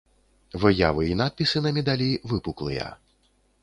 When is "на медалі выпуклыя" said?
1.69-2.93